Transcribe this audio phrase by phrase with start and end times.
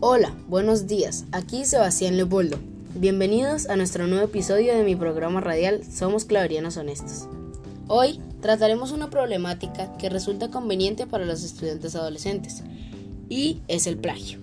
[0.00, 1.24] Hola, buenos días.
[1.32, 2.58] Aquí Sebastián Leopoldo.
[2.94, 7.28] Bienvenidos a nuestro nuevo episodio de mi programa radial Somos Claverianos Honestos.
[7.88, 12.62] Hoy trataremos una problemática que resulta conveniente para los estudiantes adolescentes
[13.30, 14.38] y es el plagio,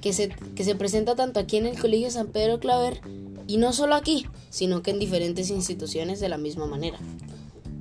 [0.00, 3.02] que se, que se presenta tanto aquí en el Colegio San Pedro Claver
[3.46, 6.98] y no solo aquí, sino que en diferentes instituciones de la misma manera.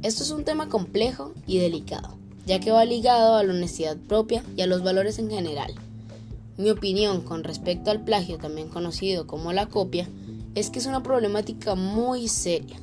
[0.04, 4.44] Esto es un tema complejo y delicado, ya que va ligado a la honestidad propia
[4.58, 5.74] y a los valores en general.
[6.60, 10.10] Mi opinión con respecto al plagio, también conocido como la copia,
[10.56, 12.76] es que es una problemática muy seria,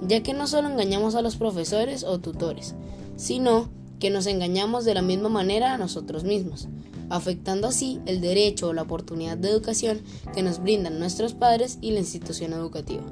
[0.00, 2.76] ya que no solo engañamos a los profesores o tutores,
[3.16, 3.68] sino
[3.98, 6.68] que nos engañamos de la misma manera a nosotros mismos,
[7.10, 10.02] afectando así el derecho o la oportunidad de educación
[10.32, 13.02] que nos brindan nuestros padres y la institución educativa.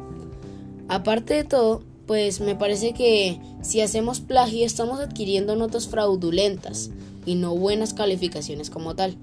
[0.86, 6.92] Aparte de todo, pues me parece que si hacemos plagio estamos adquiriendo notas fraudulentas
[7.26, 9.16] y no buenas calificaciones como tal,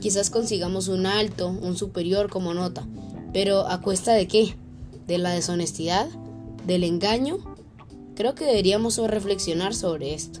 [0.00, 2.86] Quizás consigamos un alto, un superior como nota,
[3.32, 4.54] pero ¿a cuesta de qué?
[5.06, 6.06] ¿De la deshonestidad?
[6.66, 7.38] ¿Del engaño?
[8.14, 10.40] Creo que deberíamos reflexionar sobre esto.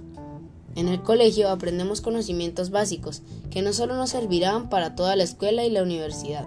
[0.74, 5.64] En el colegio aprendemos conocimientos básicos que no solo nos servirán para toda la escuela
[5.64, 6.46] y la universidad.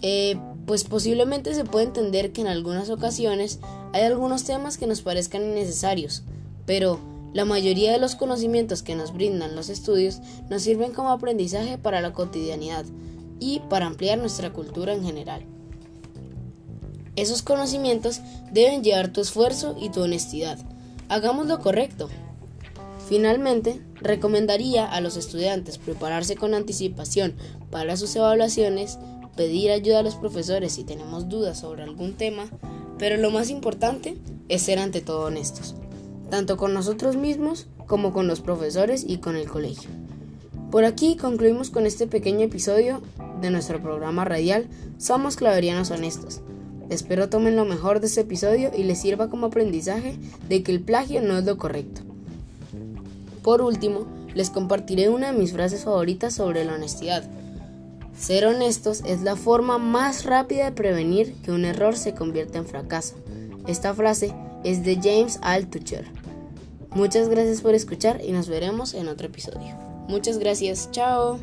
[0.00, 3.60] Eh, pues posiblemente se puede entender que en algunas ocasiones
[3.92, 6.22] hay algunos temas que nos parezcan innecesarios,
[6.64, 6.98] pero
[7.34, 12.00] la mayoría de los conocimientos que nos brindan los estudios nos sirven como aprendizaje para
[12.00, 12.86] la cotidianidad
[13.40, 15.44] y para ampliar nuestra cultura en general.
[17.16, 18.20] Esos conocimientos
[18.52, 20.58] deben llevar tu esfuerzo y tu honestidad.
[21.08, 22.08] Hagamos lo correcto.
[23.08, 27.34] Finalmente, recomendaría a los estudiantes prepararse con anticipación
[27.70, 28.98] para sus evaluaciones,
[29.36, 32.46] pedir ayuda a los profesores si tenemos dudas sobre algún tema,
[32.96, 34.16] pero lo más importante
[34.48, 35.74] es ser ante todo honestos
[36.30, 39.90] tanto con nosotros mismos como con los profesores y con el colegio.
[40.70, 43.00] Por aquí concluimos con este pequeño episodio
[43.40, 44.66] de nuestro programa radial
[44.98, 46.40] Somos Claverianos Honestos.
[46.90, 50.80] Espero tomen lo mejor de este episodio y les sirva como aprendizaje de que el
[50.80, 52.02] plagio no es lo correcto.
[53.42, 57.24] Por último, les compartiré una de mis frases favoritas sobre la honestidad.
[58.18, 62.66] Ser honestos es la forma más rápida de prevenir que un error se convierta en
[62.66, 63.16] fracaso.
[63.66, 64.34] Esta frase
[64.64, 66.23] es de James Altucher.
[66.94, 69.76] Muchas gracias por escuchar y nos veremos en otro episodio.
[70.08, 71.40] Muchas gracias, chao.